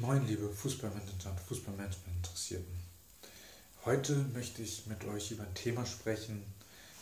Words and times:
Moin, 0.00 0.26
liebe 0.26 0.48
Fußballmanager 0.48 1.30
und 1.30 1.40
Fußballmanagement-Interessierten. 1.46 2.80
Heute 3.84 4.16
möchte 4.34 4.60
ich 4.60 4.86
mit 4.86 5.04
euch 5.04 5.30
über 5.30 5.44
ein 5.44 5.54
Thema 5.54 5.86
sprechen, 5.86 6.44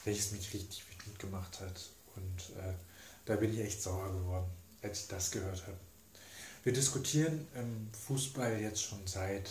welches 0.04 0.32
mich 0.32 0.52
richtig 0.52 0.84
wütend 0.90 1.18
gemacht 1.18 1.58
hat. 1.60 1.88
Und 2.16 2.54
äh, 2.58 2.74
da 3.24 3.36
bin 3.36 3.54
ich 3.54 3.60
echt 3.60 3.80
sauer 3.80 4.12
geworden, 4.12 4.50
als 4.82 5.00
ich 5.00 5.08
das 5.08 5.30
gehört 5.30 5.62
habe. 5.62 5.78
Wir 6.64 6.74
diskutieren 6.74 7.48
im 7.54 7.88
Fußball 7.94 8.60
jetzt 8.60 8.82
schon 8.82 9.06
seit 9.06 9.48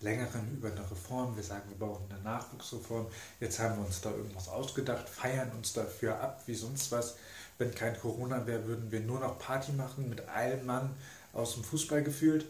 längerem 0.00 0.48
über 0.52 0.70
eine 0.70 0.88
Reform. 0.88 1.34
Wir 1.34 1.42
sagen, 1.42 1.68
wir 1.68 1.84
brauchen 1.84 2.06
eine 2.08 2.22
Nachwuchsreform. 2.22 3.08
Jetzt 3.40 3.58
haben 3.58 3.80
wir 3.80 3.86
uns 3.86 4.00
da 4.00 4.12
irgendwas 4.12 4.46
ausgedacht, 4.46 5.08
feiern 5.08 5.50
uns 5.56 5.72
dafür 5.72 6.20
ab 6.20 6.44
wie 6.46 6.54
sonst 6.54 6.92
was. 6.92 7.16
Wenn 7.58 7.74
kein 7.74 7.98
Corona 7.98 8.46
wäre, 8.46 8.64
würden 8.66 8.92
wir 8.92 9.00
nur 9.00 9.18
noch 9.18 9.40
Party 9.40 9.72
machen 9.72 10.08
mit 10.08 10.20
allen 10.28 10.64
Mann 10.64 10.94
aus 11.32 11.54
dem 11.54 11.64
Fußball 11.64 12.04
gefühlt. 12.04 12.46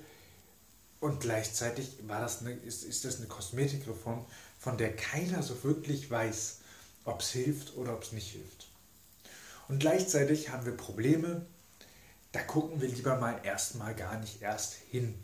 Und 1.07 1.21
gleichzeitig 1.21 1.97
war 2.09 2.21
das 2.21 2.41
eine, 2.41 2.51
ist, 2.51 2.83
ist 2.83 3.05
das 3.05 3.19
eine 3.19 3.29
Kosmetikreform, 3.29 4.27
von 4.59 4.77
der 4.77 4.97
keiner 4.97 5.41
so 5.41 5.63
wirklich 5.63 6.11
weiß, 6.11 6.57
ob 7.05 7.21
es 7.21 7.31
hilft 7.31 7.77
oder 7.77 7.95
ob 7.95 8.03
es 8.03 8.11
nicht 8.11 8.33
hilft. 8.33 8.67
Und 9.69 9.79
gleichzeitig 9.79 10.51
haben 10.51 10.67
wir 10.67 10.77
Probleme, 10.77 11.47
da 12.33 12.43
gucken 12.43 12.81
wir 12.81 12.89
lieber 12.89 13.21
mal 13.21 13.41
erstmal 13.45 13.95
gar 13.95 14.19
nicht 14.19 14.43
erst 14.43 14.75
hin. 14.91 15.15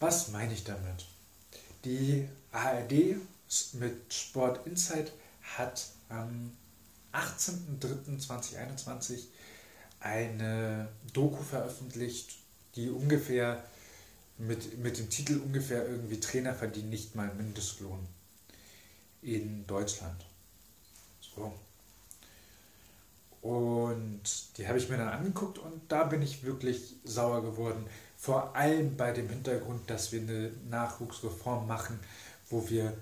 Was 0.00 0.28
meine 0.28 0.54
ich 0.54 0.64
damit? 0.64 1.04
Die 1.84 2.26
ARD 2.50 3.16
mit 3.74 4.14
Sport 4.14 4.66
Insight 4.66 5.12
hat 5.58 5.90
am 6.08 6.56
18.03.2021 7.12 9.24
eine 10.00 10.88
Doku 11.12 11.42
veröffentlicht, 11.42 12.38
die 12.76 12.88
ungefähr 12.88 13.62
mit, 14.38 14.78
mit 14.78 14.98
dem 14.98 15.10
Titel 15.10 15.38
ungefähr 15.38 15.86
irgendwie 15.86 16.20
Trainer 16.20 16.54
verdienen 16.54 16.90
nicht 16.90 17.14
mal 17.14 17.32
Mindestlohn 17.34 18.06
in 19.22 19.66
Deutschland. 19.66 20.24
So. 21.20 21.52
Und 23.42 24.22
die 24.56 24.66
habe 24.66 24.78
ich 24.78 24.88
mir 24.88 24.96
dann 24.96 25.08
angeguckt 25.08 25.58
und 25.58 25.80
da 25.88 26.04
bin 26.04 26.22
ich 26.22 26.44
wirklich 26.44 26.96
sauer 27.04 27.42
geworden. 27.42 27.86
Vor 28.16 28.56
allem 28.56 28.96
bei 28.96 29.12
dem 29.12 29.28
Hintergrund, 29.28 29.88
dass 29.90 30.12
wir 30.12 30.20
eine 30.20 30.52
Nachwuchsreform 30.68 31.66
machen, 31.66 32.00
wo 32.50 32.68
wir 32.68 32.96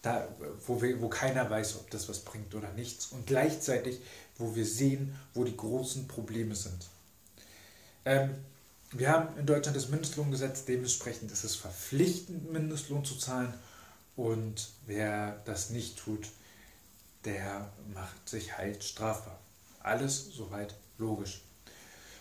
da, 0.00 0.28
wo, 0.66 0.80
wir, 0.80 1.00
wo 1.02 1.08
keiner 1.08 1.48
weiß, 1.50 1.76
ob 1.76 1.90
das 1.90 2.08
was 2.08 2.20
bringt 2.20 2.54
oder 2.54 2.72
nichts. 2.72 3.06
Und 3.06 3.26
gleichzeitig, 3.26 4.00
wo 4.38 4.54
wir 4.54 4.64
sehen, 4.64 5.14
wo 5.34 5.44
die 5.44 5.56
großen 5.56 6.08
Probleme 6.08 6.54
sind. 6.54 6.88
Ähm, 8.04 8.36
wir 8.92 9.10
haben 9.10 9.36
in 9.38 9.46
Deutschland 9.46 9.76
das 9.76 9.88
Mindestlohngesetz, 9.88 10.64
dementsprechend 10.64 11.30
ist 11.30 11.44
es 11.44 11.56
verpflichtend, 11.56 12.50
Mindestlohn 12.50 13.04
zu 13.04 13.16
zahlen. 13.16 13.52
Und 14.16 14.70
wer 14.86 15.40
das 15.44 15.70
nicht 15.70 15.98
tut, 15.98 16.28
der 17.24 17.70
macht 17.94 18.28
sich 18.28 18.56
halt 18.56 18.82
strafbar. 18.82 19.38
Alles 19.80 20.30
soweit 20.32 20.74
logisch. 20.96 21.42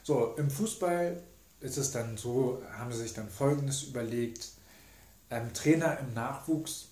So, 0.03 0.35
im 0.37 0.51
Fußball 0.51 1.21
ist 1.61 1.77
es 1.77 1.91
dann 1.91 2.17
so, 2.17 2.61
haben 2.77 2.91
sie 2.91 2.99
sich 2.99 3.13
dann 3.13 3.29
Folgendes 3.29 3.83
überlegt. 3.83 4.49
Ähm, 5.29 5.53
Trainer 5.53 5.99
im 5.99 6.13
Nachwuchs, 6.13 6.87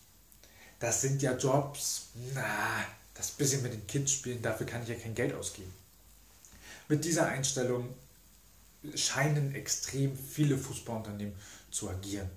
das 0.79 1.01
sind 1.01 1.21
ja 1.21 1.37
Jobs, 1.37 2.07
na, 2.33 2.43
das 3.13 3.31
bisschen 3.31 3.61
mit 3.61 3.73
den 3.73 3.87
Kids 3.87 4.11
spielen, 4.11 4.41
dafür 4.41 4.65
kann 4.65 4.83
ich 4.83 4.89
ja 4.89 4.95
kein 4.95 5.15
Geld 5.15 5.33
ausgeben. 5.33 5.73
Mit 6.89 7.05
dieser 7.05 7.27
Einstellung 7.27 7.93
scheinen 8.97 9.55
extrem 9.55 10.17
viele 10.17 10.57
Fußballunternehmen 10.57 11.35
zu 11.71 11.89
agieren. 11.89 12.29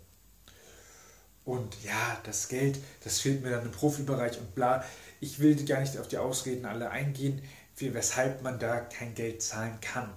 Und 1.44 1.82
ja, 1.82 2.20
das 2.24 2.48
Geld, 2.48 2.78
das 3.04 3.20
fehlt 3.20 3.42
mir 3.42 3.50
dann 3.50 3.64
im 3.64 3.72
Profibereich 3.72 4.38
und 4.38 4.54
bla. 4.54 4.84
Ich 5.20 5.38
will 5.38 5.64
gar 5.64 5.80
nicht 5.80 5.96
auf 5.96 6.06
die 6.06 6.19
Ausreden 6.19 6.66
alle 6.66 6.91
eingehen, 6.91 7.42
weshalb 7.78 8.42
man 8.42 8.58
da 8.58 8.81
kein 8.81 9.14
Geld 9.14 9.42
zahlen 9.42 9.78
kann. 9.81 10.10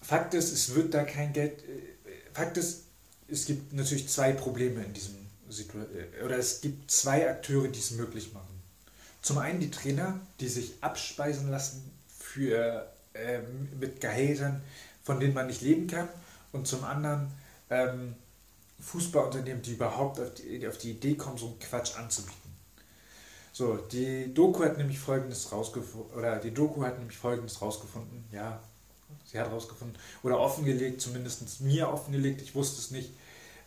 Fakt 0.00 0.34
ist, 0.34 0.52
es 0.52 0.74
wird 0.74 0.94
da 0.94 1.04
kein 1.04 1.32
Geld. 1.32 1.62
Äh, 1.64 2.32
Fakt 2.32 2.56
ist, 2.56 2.84
es 3.28 3.44
gibt 3.44 3.72
natürlich 3.72 4.08
zwei 4.08 4.32
Probleme 4.32 4.84
in 4.84 4.92
diesem 4.94 5.16
Situation. 5.48 5.94
Äh, 5.94 6.24
oder 6.24 6.38
es 6.38 6.60
gibt 6.60 6.90
zwei 6.90 7.28
Akteure, 7.28 7.68
die 7.68 7.80
es 7.80 7.90
möglich 7.90 8.32
machen. 8.32 8.62
Zum 9.20 9.38
einen 9.38 9.60
die 9.60 9.70
Trainer, 9.70 10.20
die 10.40 10.48
sich 10.48 10.74
abspeisen 10.80 11.50
lassen 11.50 11.90
für 12.06 12.90
ähm, 13.24 13.68
mit 13.78 14.00
Gehältern, 14.00 14.62
von 15.02 15.20
denen 15.20 15.34
man 15.34 15.46
nicht 15.46 15.62
leben 15.62 15.86
kann. 15.86 16.08
Und 16.52 16.66
zum 16.66 16.84
anderen 16.84 17.30
ähm, 17.70 18.14
Fußballunternehmen, 18.80 19.62
die 19.62 19.72
überhaupt 19.72 20.20
auf 20.20 20.34
die, 20.34 20.66
auf 20.66 20.78
die 20.78 20.92
Idee 20.92 21.14
kommen, 21.14 21.38
so 21.38 21.46
einen 21.46 21.58
Quatsch 21.58 21.96
anzubieten. 21.96 22.46
So, 23.52 23.76
die 23.76 24.34
Doku 24.34 24.64
hat 24.64 24.76
nämlich 24.76 24.98
folgendes 24.98 25.50
rausgefunden, 25.50 26.14
oder 26.14 26.36
die 26.38 26.52
Doku 26.52 26.84
hat 26.84 26.98
nämlich 26.98 27.16
folgendes 27.16 27.62
rausgefunden, 27.62 28.24
ja, 28.30 28.60
sie 29.24 29.40
hat 29.40 29.50
rausgefunden, 29.50 29.96
oder 30.22 30.38
offengelegt, 30.38 31.00
zumindest 31.00 31.62
mir 31.62 31.88
offengelegt, 31.88 32.42
ich 32.42 32.54
wusste 32.54 32.80
es 32.80 32.90
nicht. 32.90 33.12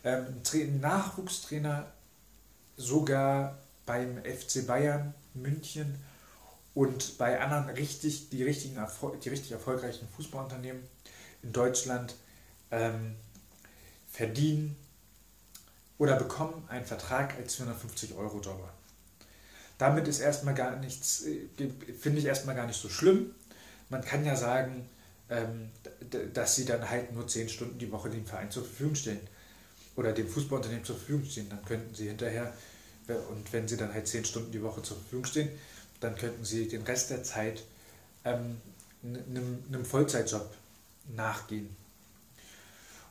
Ähm, 0.04 0.26
ein 0.54 0.80
Nachwuchstrainer 0.80 1.86
sogar 2.76 3.58
beim 3.84 4.18
FC 4.18 4.64
Bayern 4.66 5.12
München 5.34 5.98
und 6.74 7.18
bei 7.18 7.40
anderen 7.40 7.68
richtig, 7.70 8.30
die, 8.30 8.44
richtigen 8.44 8.78
die 9.24 9.28
richtig 9.28 9.52
erfolgreichen 9.52 10.08
Fußballunternehmen 10.16 10.82
in 11.42 11.52
Deutschland 11.52 12.14
ähm, 12.70 13.16
verdienen 14.10 14.76
oder 15.98 16.16
bekommen 16.16 16.64
einen 16.68 16.84
Vertrag 16.84 17.36
als 17.36 17.56
450 17.56 18.14
Euro 18.14 18.40
Jobber. 18.40 18.72
Damit 19.78 20.08
ist 20.08 20.20
erstmal 20.20 20.54
gar 20.54 20.76
nichts, 20.76 21.22
äh, 21.22 21.48
finde 21.98 22.18
ich 22.18 22.26
erstmal 22.26 22.54
gar 22.54 22.66
nicht 22.66 22.80
so 22.80 22.88
schlimm. 22.88 23.34
Man 23.88 24.02
kann 24.02 24.24
ja 24.24 24.36
sagen, 24.36 24.88
ähm, 25.30 25.70
dass 26.34 26.56
sie 26.56 26.64
dann 26.64 26.88
halt 26.88 27.12
nur 27.12 27.26
10 27.26 27.48
Stunden 27.48 27.78
die 27.78 27.90
Woche 27.90 28.10
dem 28.10 28.26
Verein 28.26 28.50
zur 28.50 28.64
Verfügung 28.64 28.94
stellen 28.94 29.20
oder 29.96 30.12
dem 30.12 30.28
Fußballunternehmen 30.28 30.84
zur 30.84 30.96
Verfügung 30.96 31.24
stehen. 31.24 31.48
Dann 31.48 31.64
könnten 31.64 31.94
sie 31.94 32.08
hinterher, 32.08 32.52
und 33.28 33.52
wenn 33.52 33.66
sie 33.66 33.76
dann 33.76 33.92
halt 33.92 34.06
10 34.06 34.24
Stunden 34.24 34.52
die 34.52 34.62
Woche 34.62 34.82
zur 34.82 34.96
Verfügung 34.96 35.24
stehen, 35.24 35.48
dann 36.00 36.16
könnten 36.16 36.44
sie 36.44 36.68
den 36.68 36.82
Rest 36.82 37.10
der 37.10 37.22
Zeit 37.22 37.62
ähm, 38.24 38.60
einem, 39.02 39.64
einem 39.68 39.84
Vollzeitjob 39.84 40.50
nachgehen. 41.14 41.74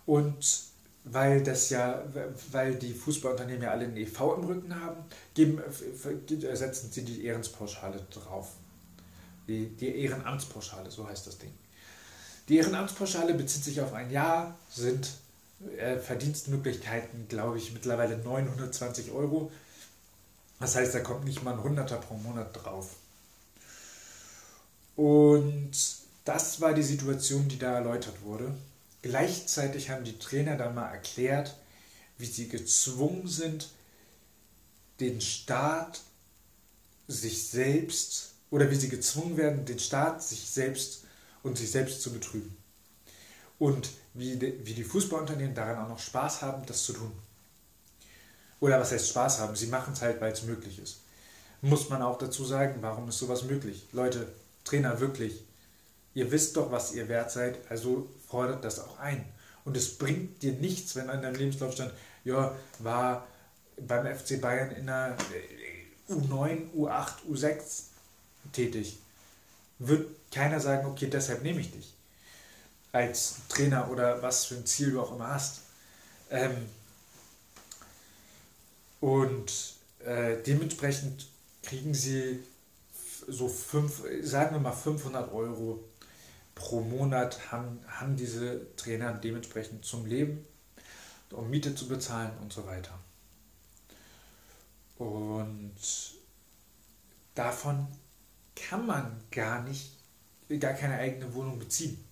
Und 0.06 0.70
weil 1.06 1.44
das 1.44 1.70
ja, 1.70 2.04
weil 2.52 2.76
die 2.76 2.94
Fußballunternehmen 2.94 3.64
ja 3.64 3.72
alle 3.72 3.86
einen 3.86 3.98
EV 3.98 4.36
im 4.38 4.44
Rücken 4.46 4.76
haben, 4.76 4.98
geben, 5.34 5.62
setzen 5.70 6.92
sie 6.92 7.04
die 7.04 7.26
Ehrenspauschale 7.26 8.06
drauf. 8.12 8.52
Die, 9.48 9.68
die 9.68 10.04
Ehrenamtspauschale, 10.04 10.92
so 10.92 11.08
heißt 11.08 11.26
das 11.26 11.38
Ding. 11.38 11.52
Die 12.48 12.58
Ehrenamtspauschale 12.58 13.34
bezieht 13.34 13.64
sich 13.64 13.82
auf 13.82 13.94
ein 13.94 14.12
Jahr, 14.12 14.58
sind 14.70 15.10
äh, 15.78 15.98
Verdienstmöglichkeiten, 15.98 17.28
glaube 17.28 17.58
ich, 17.58 17.74
mittlerweile 17.74 18.18
920 18.18 19.12
Euro. 19.12 19.52
Das 20.60 20.76
heißt, 20.76 20.94
da 20.94 21.00
kommt 21.00 21.26
nicht 21.26 21.44
mal 21.44 21.54
ein 21.54 21.64
Hunderter 21.64 21.98
pro 21.98 22.16
Monat 22.16 22.50
drauf. 22.54 22.96
Und 24.96 25.72
das 26.26 26.60
war 26.60 26.74
die 26.74 26.84
Situation, 26.84 27.48
die 27.48 27.58
da 27.58 27.76
erläutert 27.76 28.22
wurde. 28.24 28.54
Gleichzeitig 29.02 29.90
haben 29.90 30.04
die 30.04 30.20
Trainer 30.20 30.58
dann 30.58 30.76
mal 30.76 30.90
erklärt, 30.90 31.56
wie 32.18 32.26
sie 32.26 32.50
gezwungen 32.50 33.28
sind, 33.28 33.70
den 35.00 35.22
Staat 35.22 36.02
sich 37.08 37.48
selbst 37.48 38.34
oder 38.52 38.70
wie 38.70 38.76
sie 38.76 38.90
gezwungen 38.90 39.38
werden, 39.38 39.66
den 39.66 39.80
Staat 39.80 40.22
sich 40.22 40.50
selbst 40.50 41.06
und 41.44 41.58
sich 41.58 41.72
selbst 41.72 42.02
zu 42.02 42.12
betrügen. 42.12 42.56
Und 43.58 43.90
wie 44.14 44.36
die, 44.36 44.84
Fußballunternehmen 44.84 45.56
daran 45.56 45.86
auch 45.86 45.90
noch 45.90 46.00
Spaß 46.00 46.42
haben, 46.42 46.66
das 46.66 46.84
zu 46.84 46.94
tun. 46.94 47.12
Oder 48.60 48.80
was 48.80 48.92
heißt 48.92 49.10
Spaß 49.10 49.40
haben? 49.40 49.56
Sie 49.56 49.68
machen 49.68 49.94
es 49.94 50.02
halt, 50.02 50.20
weil 50.22 50.32
es 50.32 50.44
möglich 50.44 50.80
ist. 50.80 51.02
Muss 51.62 51.90
man 51.90 52.02
auch 52.02 52.18
dazu 52.18 52.46
sagen, 52.46 52.76
warum 52.82 53.10
ist 53.10 53.20
sowas 53.20 53.44
möglich? 53.44 53.88
Leute, 53.92 54.28
Trainer, 54.64 55.00
wirklich, 55.00 55.44
ihr 56.14 56.32
wisst 56.32 56.56
doch, 56.58 56.72
was 56.72 56.94
ihr 56.94 57.08
wert 57.10 57.32
seid, 57.32 57.60
also 57.70 58.10
fordert 58.28 58.64
das 58.64 58.80
auch 58.80 59.00
ein. 59.00 59.26
Und 59.66 59.76
es 59.76 59.98
bringt 59.98 60.42
dir 60.42 60.54
nichts, 60.54 60.96
wenn 60.96 61.10
an 61.10 61.22
deinem 61.22 61.36
Lebenslauf 61.36 61.74
stand, 61.74 61.94
ja, 62.24 62.56
war 62.80 63.28
beim 63.78 64.06
FC 64.06 64.40
Bayern 64.42 64.72
in 64.72 64.88
der 64.88 65.16
U9, 66.10 66.72
U8, 66.76 67.14
U6 67.30 67.84
tätig. 68.52 69.00
Wird 69.80 70.10
keiner 70.32 70.60
sagen, 70.60 70.88
okay, 70.88 71.08
deshalb 71.08 71.44
nehme 71.44 71.62
ich 71.62 71.72
dich. 71.72 71.94
Als 72.92 73.36
Trainer 73.48 73.90
oder 73.92 74.22
was 74.22 74.46
für 74.46 74.56
ein 74.56 74.66
Ziel 74.66 74.92
du 74.92 75.02
auch 75.02 75.14
immer 75.14 75.28
hast. 75.28 75.62
Ähm, 76.32 76.68
und 79.00 79.76
äh, 80.06 80.38
dementsprechend 80.46 81.28
kriegen 81.64 81.94
sie 81.94 82.40
so 83.28 83.48
fünf, 83.48 84.04
sagen 84.22 84.56
wir 84.56 84.60
mal 84.60 84.72
500 84.72 85.32
Euro 85.32 85.84
pro 86.56 86.82
Monat 86.82 87.52
haben, 87.52 87.80
haben 87.88 88.16
diese 88.16 88.76
Trainer 88.76 89.14
dementsprechend 89.14 89.86
zum 89.86 90.06
Leben, 90.06 90.46
um 91.32 91.50
Miete 91.50 91.76
zu 91.76 91.88
bezahlen 91.88 92.32
und 92.42 92.52
so 92.52 92.66
weiter. 92.66 92.98
Und 94.98 95.76
davon 97.34 97.88
kann 98.56 98.86
man 98.86 99.24
gar 99.32 99.64
nicht, 99.64 99.94
gar 100.60 100.74
keine 100.74 100.96
eigene 100.96 101.34
Wohnung 101.34 101.58
beziehen. 101.58 102.04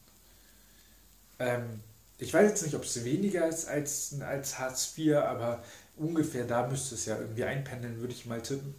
Ähm, 1.39 1.81
ich 2.17 2.33
weiß 2.33 2.49
jetzt 2.49 2.63
nicht, 2.63 2.75
ob 2.75 2.83
es 2.83 3.03
weniger 3.03 3.47
ist 3.47 3.67
als, 3.67 4.19
als 4.21 4.57
Hartz 4.57 4.97
IV, 4.97 5.17
aber 5.17 5.63
ungefähr 5.97 6.45
da 6.45 6.67
müsste 6.67 6.95
es 6.95 7.05
ja 7.05 7.17
irgendwie 7.17 7.43
einpendeln, 7.43 7.99
würde 7.99 8.13
ich 8.13 8.25
mal 8.25 8.41
tippen. 8.41 8.75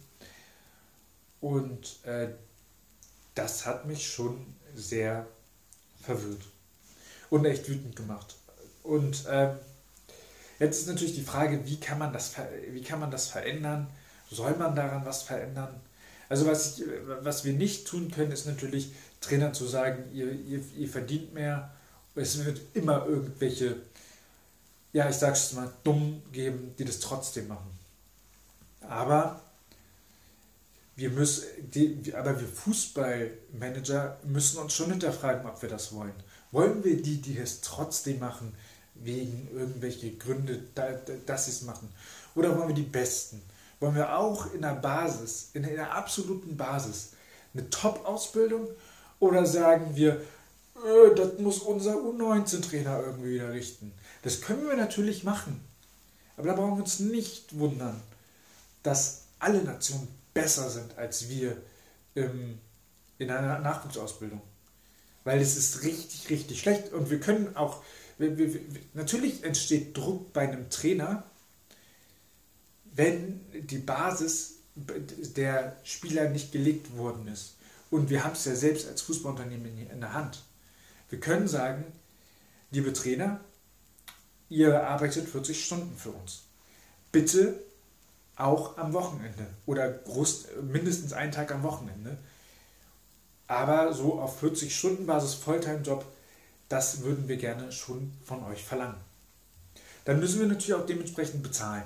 Und 1.41 2.05
äh, 2.05 2.29
das 3.35 3.65
hat 3.65 3.85
mich 3.85 4.11
schon 4.11 4.45
sehr 4.75 5.25
verwirrt 6.01 6.41
und 7.29 7.45
echt 7.45 7.67
wütend 7.69 7.95
gemacht. 7.95 8.35
Und 8.83 9.25
ähm, 9.29 9.55
jetzt 10.59 10.79
ist 10.79 10.87
natürlich 10.87 11.15
die 11.15 11.23
Frage, 11.23 11.65
wie 11.65 11.79
kann 11.79 11.99
man 11.99 12.11
das, 12.11 12.33
wie 12.71 12.81
kann 12.81 12.99
man 12.99 13.11
das 13.11 13.27
verändern? 13.27 13.87
Soll 14.31 14.55
man 14.55 14.75
daran 14.75 15.05
was 15.05 15.23
verändern? 15.23 15.79
Also 16.27 16.45
was, 16.45 16.79
ich, 16.79 16.85
was 17.21 17.43
wir 17.43 17.53
nicht 17.53 17.87
tun 17.87 18.11
können, 18.11 18.31
ist 18.31 18.45
natürlich 18.45 18.91
Trainern 19.21 19.53
zu 19.53 19.65
sagen, 19.65 20.03
ihr, 20.13 20.31
ihr, 20.31 20.63
ihr 20.77 20.87
verdient 20.87 21.33
mehr. 21.33 21.73
Es 22.15 22.43
wird 22.45 22.61
immer 22.73 23.05
irgendwelche, 23.05 23.77
ja, 24.93 25.09
ich 25.09 25.15
sag's 25.15 25.53
mal, 25.53 25.71
dumm 25.83 26.21
geben, 26.31 26.73
die 26.77 26.85
das 26.85 26.99
trotzdem 26.99 27.47
machen. 27.47 27.77
Aber 28.81 29.41
wir 30.95 31.09
müssen, 31.09 31.45
die, 31.71 32.13
aber 32.15 32.39
wir 32.39 32.47
Fußballmanager 32.47 34.19
müssen 34.23 34.59
uns 34.59 34.73
schon 34.73 34.91
hinterfragen, 34.91 35.45
ob 35.45 35.61
wir 35.61 35.69
das 35.69 35.93
wollen. 35.93 36.13
Wollen 36.51 36.83
wir 36.83 37.01
die, 37.01 37.21
die 37.21 37.37
es 37.37 37.61
trotzdem 37.61 38.19
machen, 38.19 38.55
wegen 38.95 39.47
irgendwelche 39.53 40.11
Gründe, 40.15 40.63
dass 41.25 41.45
sie 41.45 41.51
es 41.51 41.61
machen? 41.61 41.89
Oder 42.35 42.57
wollen 42.57 42.69
wir 42.69 42.75
die 42.75 42.81
Besten? 42.81 43.41
wollen 43.79 43.95
wir 43.95 44.17
auch 44.17 44.53
in 44.53 44.61
der 44.61 44.75
Basis, 44.75 45.51
in 45.53 45.63
der 45.63 45.95
absoluten 45.95 46.57
Basis, 46.57 47.13
eine 47.53 47.69
Top-Ausbildung 47.69 48.67
oder 49.19 49.45
sagen 49.45 49.95
wir, 49.95 50.13
äh, 50.13 51.15
das 51.15 51.39
muss 51.39 51.59
unser 51.59 51.95
U19-Trainer 51.95 53.01
irgendwie 53.05 53.35
wieder 53.35 53.51
richten? 53.51 53.93
Das 54.21 54.41
können 54.41 54.67
wir 54.67 54.75
natürlich 54.75 55.23
machen. 55.23 55.63
Aber 56.37 56.47
da 56.47 56.53
brauchen 56.53 56.77
wir 56.77 56.83
uns 56.83 56.99
nicht 56.99 57.57
wundern, 57.57 58.01
dass 58.83 59.23
alle 59.39 59.61
Nationen 59.63 60.07
besser 60.33 60.69
sind 60.69 60.97
als 60.97 61.29
wir 61.29 61.57
ähm, 62.15 62.59
in 63.17 63.29
einer 63.29 63.59
Nachwuchsausbildung. 63.59 64.41
Weil 65.23 65.41
es 65.41 65.57
ist 65.57 65.83
richtig, 65.83 66.29
richtig 66.29 66.59
schlecht. 66.59 66.93
Und 66.93 67.09
wir 67.09 67.19
können 67.19 67.55
auch, 67.55 67.83
wir, 68.17 68.37
wir, 68.37 68.61
natürlich 68.93 69.43
entsteht 69.43 69.95
Druck 69.95 70.31
bei 70.33 70.41
einem 70.41 70.69
Trainer, 70.69 71.23
wenn 72.93 73.41
die 73.67 73.77
Basis 73.77 74.55
der 74.75 75.75
Spieler 75.83 76.29
nicht 76.29 76.51
gelegt 76.51 76.95
worden 76.97 77.27
ist. 77.27 77.55
Und 77.91 78.09
wir 78.09 78.23
haben 78.23 78.33
es 78.33 78.45
ja 78.45 78.55
selbst 78.55 78.87
als 78.87 79.01
Fußballunternehmen 79.01 79.89
in 79.89 79.99
der 79.99 80.13
Hand. 80.13 80.43
Wir 81.09 81.19
können 81.19 81.47
sagen, 81.47 81.85
liebe 82.71 82.93
Trainer, 82.93 83.39
ihr 84.49 84.83
arbeitet 84.83 85.29
40 85.29 85.63
Stunden 85.63 85.95
für 85.97 86.11
uns. 86.11 86.43
Bitte 87.11 87.59
auch 88.35 88.77
am 88.77 88.93
Wochenende 88.93 89.47
oder 89.65 89.99
mindestens 90.61 91.13
einen 91.13 91.31
Tag 91.31 91.51
am 91.51 91.63
Wochenende. 91.63 92.17
Aber 93.47 93.93
so 93.93 94.19
auf 94.19 94.39
40 94.39 94.75
Stunden 94.75 95.05
Basis 95.05 95.33
Volltime-Job, 95.33 96.05
das 96.69 97.01
würden 97.01 97.27
wir 97.27 97.37
gerne 97.37 97.71
schon 97.71 98.13
von 98.23 98.43
euch 98.45 98.63
verlangen. 98.63 98.99
Dann 100.05 100.19
müssen 100.19 100.39
wir 100.39 100.47
natürlich 100.47 100.75
auch 100.75 100.85
dementsprechend 100.85 101.41
bezahlen 101.41 101.83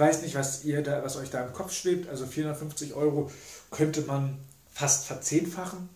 weiß 0.00 0.22
nicht, 0.22 0.34
was, 0.34 0.64
ihr 0.64 0.82
da, 0.82 1.04
was 1.04 1.16
euch 1.16 1.30
da 1.30 1.44
im 1.44 1.52
Kopf 1.52 1.72
schwebt. 1.72 2.08
Also 2.08 2.26
450 2.26 2.94
Euro 2.94 3.30
könnte 3.70 4.00
man 4.00 4.38
fast 4.72 5.06
verzehnfachen, 5.06 5.88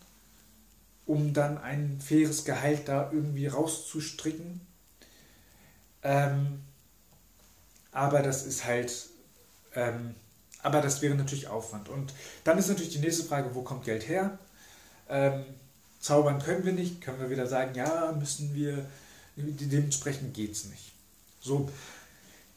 um 1.07 1.33
dann 1.33 1.59
ein 1.59 2.01
faires 2.01 2.45
Gehalt 2.45 2.87
da 2.87 3.11
irgendwie 3.11 3.49
rauszustricken. 3.49 4.61
Ähm, 6.05 6.63
aber 7.91 8.23
das 8.23 8.45
ist 8.45 8.65
halt, 8.65 9.09
ähm, 9.75 10.15
aber 10.63 10.81
das 10.81 11.03
wäre 11.03 11.15
natürlich 11.15 11.49
Aufwand. 11.49 11.89
Und 11.89 12.13
dann 12.45 12.59
ist 12.59 12.69
natürlich 12.69 12.93
die 12.93 13.01
nächste 13.01 13.25
Frage, 13.25 13.55
wo 13.55 13.63
kommt 13.63 13.85
Geld 13.85 14.09
her? 14.09 14.39
Ähm, 15.09 15.45
zaubern 16.01 16.41
können 16.41 16.65
wir 16.65 16.73
nicht, 16.73 17.01
können 17.01 17.21
wir 17.21 17.31
wieder 17.31 17.47
sagen, 17.47 17.75
ja, 17.75 18.13
müssen 18.13 18.55
wir, 18.55 18.87
dementsprechend 19.37 20.35
geht 20.35 20.53
es 20.53 20.67
nicht. 20.67 20.93
So, 21.41 21.69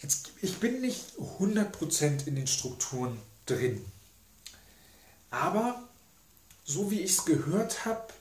Jetzt, 0.01 0.29
ich 0.41 0.57
bin 0.59 0.81
nicht 0.81 1.13
100% 1.39 2.27
in 2.27 2.35
den 2.35 2.47
Strukturen 2.47 3.19
drin. 3.45 3.83
Aber 5.31 5.81
so 6.63 6.91
wie 6.91 7.01
ich 7.01 7.11
es 7.11 7.25
gehört 7.25 7.85
habe, 7.85 8.13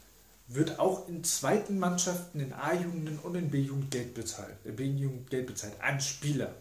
wird 0.49 0.79
auch 0.79 1.09
in 1.09 1.25
zweiten 1.25 1.79
Mannschaften, 1.79 2.41
in 2.41 2.53
A-Jugenden 2.53 3.19
und 3.19 3.35
in 3.35 3.51
B-Jugend 3.51 3.91
Geld 3.91 4.15
bezahlt. 4.15 4.55
B-Jugend 4.65 5.29
Geld 5.31 5.47
bezahlt 5.47 5.75
an 5.81 6.01
Spieler. 6.01 6.55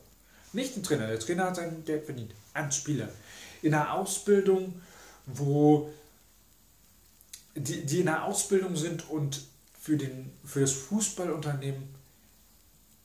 Nicht 0.53 0.75
ein 0.75 0.83
Trainer, 0.83 1.07
der 1.07 1.19
Trainer 1.19 1.45
hat 1.45 1.57
sein 1.57 1.83
Geld 1.85 2.05
verdient, 2.05 2.33
an 2.53 2.71
Spieler. 2.71 3.09
In 3.61 3.73
einer 3.73 3.93
Ausbildung, 3.93 4.81
wo 5.25 5.89
die, 7.55 7.85
die 7.85 8.01
in 8.01 8.07
einer 8.07 8.25
Ausbildung 8.25 8.75
sind 8.75 9.09
und 9.09 9.41
für, 9.79 9.97
den, 9.97 10.31
für 10.43 10.61
das 10.61 10.71
Fußballunternehmen 10.71 11.83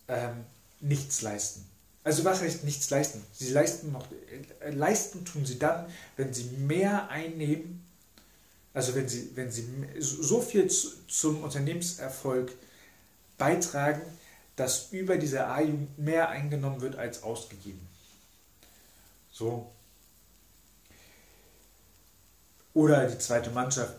ähm, 0.09 0.45
nichts 0.81 1.23
leisten. 1.23 1.65
Also 2.03 2.25
was 2.25 2.41
heißt 2.41 2.65
nichts 2.65 2.89
leisten? 2.91 3.23
Sie 3.33 3.53
leisten 3.53 3.93
noch, 3.93 4.07
äh, 4.61 4.71
leisten 4.71 5.25
tun 5.25 5.45
sie 5.45 5.59
dann, 5.59 5.87
wenn 6.17 6.33
sie 6.33 6.45
mehr 6.45 7.11
einnehmen, 7.11 7.85
also 8.73 8.95
wenn 8.95 9.09
sie, 9.09 9.31
wenn 9.35 9.51
sie 9.51 9.69
so 9.99 10.41
viel 10.41 10.69
zu, 10.69 10.89
zum 11.09 11.43
Unternehmenserfolg 11.43 12.53
beitragen, 13.37 14.03
dass 14.57 14.93
über 14.93 15.17
diese 15.17 15.47
A-Jugend 15.47 15.99
mehr 15.99 16.29
eingenommen 16.29 16.81
wird 16.81 16.97
als 16.97 17.23
ausgegeben. 17.23 17.81
So. 19.33 19.71
Oder 22.75 23.09
die 23.09 23.19
zweite 23.19 23.51
Mannschaft, 23.51 23.95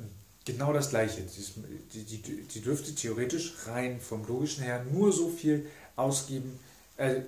genau 0.45 0.71
das 0.71 0.91
gleiche. 0.91 1.21
Die, 1.21 2.03
die, 2.03 2.21
die 2.21 2.61
dürfte 2.61 2.93
theoretisch 2.95 3.55
rein 3.65 3.99
vom 3.99 4.25
logischen 4.25 4.63
her 4.63 4.85
nur 4.91 5.11
so 5.11 5.29
viel 5.29 5.65
ausgeben, 5.95 6.59
äh, 6.97 7.21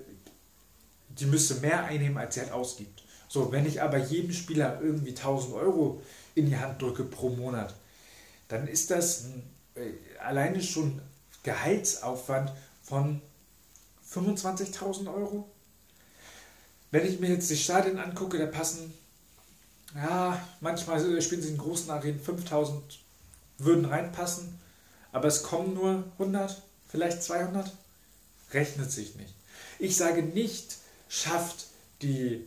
die 1.10 1.26
müsste 1.26 1.56
mehr 1.56 1.84
einnehmen, 1.84 2.18
als 2.18 2.36
sie 2.36 2.42
halt 2.42 2.52
ausgibt. 2.52 3.04
So, 3.28 3.52
wenn 3.52 3.66
ich 3.66 3.82
aber 3.82 3.98
jedem 3.98 4.32
Spieler 4.32 4.80
irgendwie 4.82 5.10
1000 5.10 5.54
Euro 5.56 6.02
in 6.36 6.48
die 6.48 6.58
Hand 6.58 6.82
drücke 6.82 7.04
pro 7.04 7.30
Monat, 7.30 7.76
dann 8.48 8.68
ist 8.68 8.92
das 8.92 9.26
äh, 9.76 10.20
alleine 10.20 10.62
schon 10.62 11.02
Gehaltsaufwand 11.44 12.52
von 12.82 13.22
25.000 14.12 15.14
Euro. 15.14 15.50
Wenn 16.92 17.08
ich 17.08 17.20
mir 17.20 17.30
jetzt 17.30 17.50
die 17.50 17.58
Stadien 17.58 17.98
angucke, 17.98 18.38
da 18.38 18.46
passen, 18.46 18.94
ja, 19.96 20.40
manchmal 20.60 21.00
spielen 21.22 21.42
sie 21.42 21.50
in 21.50 21.58
großen 21.58 21.90
Arenen 21.90 22.20
5000, 22.20 23.00
würden 23.58 23.86
reinpassen, 23.86 24.60
aber 25.12 25.28
es 25.28 25.44
kommen 25.44 25.74
nur 25.74 26.04
100, 26.18 26.62
vielleicht 26.88 27.24
200, 27.24 27.72
rechnet 28.52 28.92
sich 28.92 29.16
nicht. 29.16 29.34
Ich 29.80 29.96
sage 29.96 30.24
nicht, 30.24 30.78
schafft 31.08 31.68
die 32.02 32.46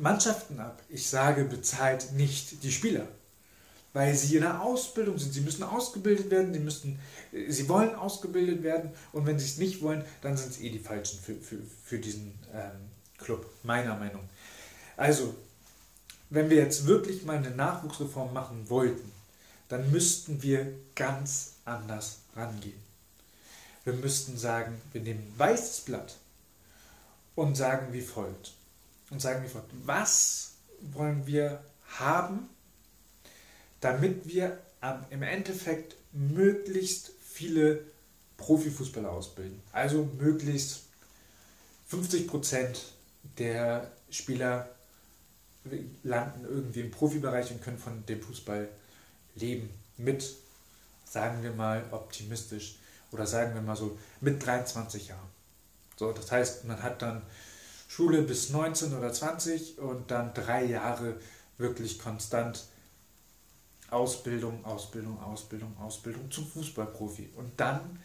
Mannschaften 0.00 0.60
ab. 0.60 0.82
Ich 0.88 1.08
sage, 1.08 1.44
bezahlt 1.44 2.12
nicht 2.12 2.62
die 2.62 2.72
Spieler, 2.72 3.06
weil 3.92 4.14
sie 4.14 4.36
in 4.36 4.42
der 4.42 4.62
Ausbildung 4.62 5.18
sind. 5.18 5.32
Sie 5.32 5.40
müssen 5.40 5.62
ausgebildet 5.62 6.30
werden, 6.30 6.52
sie, 6.52 6.60
müssen, 6.60 6.98
sie 7.48 7.68
wollen 7.68 7.94
ausgebildet 7.94 8.62
werden 8.62 8.90
und 9.12 9.26
wenn 9.26 9.38
sie 9.38 9.46
es 9.46 9.58
nicht 9.58 9.82
wollen, 9.82 10.04
dann 10.22 10.36
sind 10.36 10.50
es 10.50 10.60
eh 10.60 10.70
die 10.70 10.78
Falschen 10.78 11.20
für, 11.20 11.34
für, 11.34 11.58
für 11.84 11.98
diesen 11.98 12.38
ähm, 12.52 12.90
Club, 13.18 13.46
meiner 13.62 13.96
Meinung. 13.96 14.28
Also, 14.96 15.34
wenn 16.30 16.50
wir 16.50 16.56
jetzt 16.56 16.86
wirklich 16.86 17.24
mal 17.24 17.36
eine 17.36 17.50
Nachwuchsreform 17.50 18.32
machen 18.32 18.68
wollten, 18.68 19.12
dann 19.68 19.90
müssten 19.90 20.42
wir 20.42 20.72
ganz 20.94 21.54
anders 21.64 22.18
rangehen. 22.34 22.84
Wir 23.84 23.92
müssten 23.92 24.36
sagen, 24.36 24.80
wir 24.92 25.00
nehmen 25.00 25.20
ein 25.20 25.38
weißes 25.38 25.82
Blatt, 25.82 26.16
und 27.36 27.54
sagen 27.54 27.92
wie 27.92 28.00
folgt. 28.00 28.54
Und 29.10 29.20
sagen 29.20 29.44
wie 29.44 29.48
folgt. 29.48 29.70
Was 29.84 30.54
wollen 30.80 31.26
wir 31.26 31.62
haben, 31.98 32.48
damit 33.80 34.26
wir 34.26 34.58
im 35.10 35.22
Endeffekt 35.22 35.96
möglichst 36.12 37.12
viele 37.20 37.84
Profifußballer 38.36 39.10
ausbilden? 39.10 39.62
Also 39.72 40.08
möglichst 40.18 40.82
50 41.86 42.26
Prozent 42.26 42.92
der 43.38 43.90
Spieler 44.10 44.68
landen 46.02 46.44
irgendwie 46.44 46.80
im 46.80 46.90
Profibereich 46.90 47.50
und 47.50 47.62
können 47.62 47.78
von 47.78 48.04
dem 48.06 48.22
Fußball 48.22 48.68
leben 49.34 49.70
mit 49.96 50.36
sagen 51.06 51.42
wir 51.42 51.52
mal 51.52 51.84
optimistisch, 51.92 52.76
oder 53.12 53.26
sagen 53.26 53.54
wir 53.54 53.62
mal 53.62 53.76
so 53.76 53.98
mit 54.20 54.44
23 54.44 55.08
Jahren. 55.08 55.28
So, 55.96 56.12
das 56.12 56.30
heißt, 56.30 56.64
man 56.64 56.82
hat 56.82 57.00
dann 57.00 57.22
Schule 57.88 58.22
bis 58.22 58.50
19 58.50 58.96
oder 58.96 59.12
20 59.12 59.78
und 59.78 60.10
dann 60.10 60.34
drei 60.34 60.64
Jahre 60.64 61.16
wirklich 61.58 61.98
konstant 61.98 62.64
Ausbildung, 63.90 64.64
Ausbildung, 64.64 65.22
Ausbildung, 65.22 65.76
Ausbildung 65.78 66.30
zum 66.30 66.46
Fußballprofi. 66.46 67.30
Und 67.36 67.52
dann, 67.58 67.98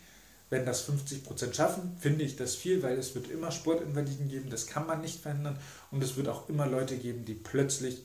wenn 0.49 0.65
das 0.65 0.87
50% 0.87 1.53
schaffen, 1.53 1.97
finde 1.99 2.23
ich 2.23 2.35
das 2.35 2.55
viel, 2.55 2.83
weil 2.83 2.97
es 2.97 3.15
wird 3.15 3.29
immer 3.29 3.51
Sportinvaliden 3.51 4.29
geben, 4.29 4.49
das 4.49 4.67
kann 4.67 4.85
man 4.85 5.01
nicht 5.01 5.21
verhindern. 5.21 5.57
Und 5.89 6.03
es 6.03 6.15
wird 6.15 6.27
auch 6.27 6.47
immer 6.49 6.67
Leute 6.67 6.97
geben, 6.97 7.25
die 7.25 7.33
plötzlich, 7.33 8.03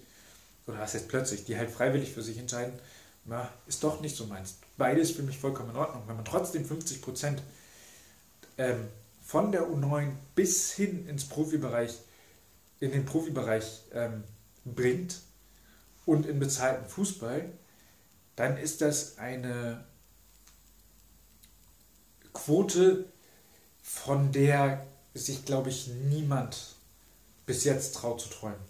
oder 0.66 0.78
was 0.78 0.94
heißt 0.94 1.08
plötzlich, 1.08 1.44
die 1.44 1.56
halt 1.56 1.70
freiwillig 1.70 2.12
für 2.12 2.22
sich 2.22 2.38
entscheiden, 2.38 2.72
na, 3.26 3.48
ist 3.66 3.82
doch 3.82 4.00
nicht 4.00 4.16
so 4.16 4.26
meins. 4.26 4.58
Beides 4.78 5.10
für 5.10 5.22
mich 5.22 5.38
vollkommen 5.38 5.70
in 5.70 5.76
Ordnung. 5.76 6.04
Wenn 6.06 6.16
man 6.16 6.24
trotzdem 6.24 6.64
50% 6.64 7.38
ähm, 8.58 8.88
von 9.26 9.50
der 9.50 9.66
U9 9.68 10.12
bis 10.36 10.72
hin 10.72 11.08
ins 11.08 11.24
Profibereich, 11.24 11.98
in 12.78 12.92
den 12.92 13.04
Profibereich 13.04 13.82
ähm, 13.92 14.22
bringt 14.64 15.20
und 16.04 16.26
in 16.26 16.38
bezahlten 16.38 16.88
Fußball, 16.88 17.50
dann 18.36 18.56
ist 18.56 18.82
das 18.82 19.18
eine 19.18 19.84
Quote, 22.32 23.06
von 23.82 24.30
der 24.30 24.86
sich, 25.14 25.44
glaube 25.44 25.70
ich, 25.70 25.88
niemand 25.88 26.76
bis 27.46 27.64
jetzt 27.64 27.96
traut 27.96 28.20
zu 28.20 28.28
träumen. 28.28 28.60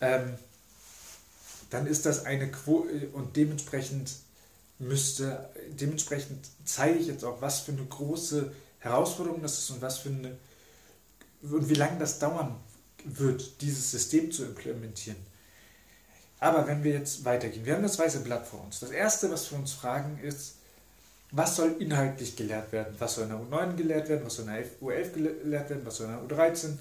Ähm, 0.00 0.38
dann 1.68 1.86
ist 1.86 2.06
das 2.06 2.24
eine 2.24 2.50
Quote 2.50 3.08
und 3.12 3.36
dementsprechend 3.36 4.12
müsste, 4.78 5.50
dementsprechend 5.78 6.46
zeige 6.64 6.98
ich 6.98 7.08
jetzt 7.08 7.24
auch, 7.24 7.42
was 7.42 7.60
für 7.60 7.72
eine 7.72 7.84
große 7.84 8.52
Herausforderung 8.80 9.42
das 9.42 9.58
ist 9.58 9.70
und 9.70 9.82
was 9.82 9.98
für 9.98 10.10
eine 10.10 10.36
und 11.42 11.68
wie 11.68 11.74
lange 11.74 11.98
das 11.98 12.18
dauern 12.18 12.56
wird, 13.04 13.60
dieses 13.60 13.90
System 13.90 14.32
zu 14.32 14.44
implementieren. 14.44 15.16
Aber 16.40 16.66
wenn 16.66 16.84
wir 16.84 16.92
jetzt 16.92 17.24
weitergehen, 17.24 17.64
wir 17.64 17.74
haben 17.74 17.82
das 17.82 17.98
weiße 17.98 18.20
Blatt 18.20 18.46
vor 18.46 18.62
uns. 18.62 18.80
Das 18.80 18.90
erste, 18.90 19.30
was 19.30 19.50
wir 19.50 19.58
uns 19.58 19.72
fragen, 19.72 20.18
ist, 20.22 20.56
was 21.30 21.56
soll 21.56 21.76
inhaltlich 21.78 22.36
gelehrt 22.36 22.72
werden? 22.72 22.94
Was 22.98 23.16
soll 23.16 23.24
in 23.24 23.30
der 23.30 23.38
U9 23.38 23.74
gelehrt 23.74 24.08
werden? 24.08 24.24
Was 24.24 24.36
soll 24.36 24.46
in 24.46 24.54
der 24.54 24.64
U11 24.80 25.12
gelehrt 25.12 25.70
werden? 25.70 25.84
Was 25.84 25.96
soll 25.96 26.06
in 26.06 26.28
der 26.28 26.38
U13, 26.38 26.78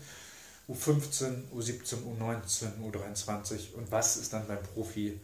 U15, 0.70 1.44
U17, 1.56 1.96
U19, 2.20 2.68
U23? 2.82 3.74
Und 3.74 3.92
was 3.92 4.18
ist 4.18 4.32
dann 4.32 4.48
beim 4.48 4.62
Profi, 4.62 5.20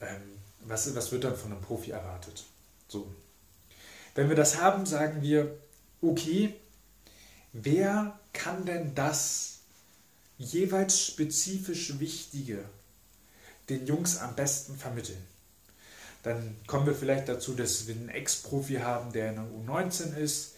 ähm, 0.00 0.22
was, 0.60 0.94
was 0.94 1.12
wird 1.12 1.24
dann 1.24 1.36
von 1.36 1.52
einem 1.52 1.62
Profi 1.62 1.92
erwartet? 1.92 2.44
So. 2.88 3.06
Wenn 4.14 4.28
wir 4.28 4.36
das 4.36 4.60
haben, 4.60 4.84
sagen 4.84 5.22
wir, 5.22 5.56
okay, 6.04 6.54
wer 7.52 8.18
kann 8.32 8.64
denn 8.64 8.94
das 8.94 9.58
jeweils 10.38 11.00
spezifisch 11.00 11.98
Wichtige 11.98 12.64
den 13.68 13.86
Jungs 13.86 14.18
am 14.18 14.34
besten 14.34 14.76
vermitteln. 14.76 15.22
Dann 16.22 16.56
kommen 16.66 16.86
wir 16.86 16.94
vielleicht 16.94 17.28
dazu, 17.28 17.54
dass 17.54 17.86
wir 17.86 17.94
einen 17.94 18.08
Ex-Profi 18.08 18.76
haben, 18.76 19.12
der 19.12 19.30
in 19.30 19.36
der 19.36 19.44
U19 19.44 20.16
ist. 20.16 20.54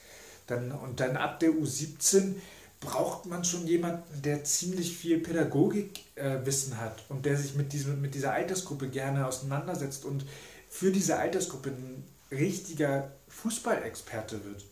Dann, 0.47 0.71
und 0.73 1.01
dann 1.01 1.17
ab 1.17 1.41
der 1.41 1.51
U17 1.51 2.35
braucht 2.81 3.27
man 3.27 3.45
schon 3.45 3.67
jemanden, 3.67 4.23
der 4.23 4.45
ziemlich 4.45 4.97
viel 4.97 5.19
Pädagogikwissen 5.19 6.73
äh, 6.73 6.77
hat 6.77 7.05
und 7.09 7.27
der 7.27 7.37
sich 7.37 7.55
mit, 7.55 7.73
diesem, 7.73 8.01
mit 8.01 8.15
dieser 8.15 8.33
Altersgruppe 8.33 8.89
gerne 8.89 9.27
auseinandersetzt 9.27 10.05
und 10.05 10.25
für 10.69 10.93
diese 10.93 11.17
Altersgruppe 11.17 11.71
ein 11.71 12.05
richtiger 12.31 13.11
Fußballexperte 13.29 14.45
wird. 14.45 14.65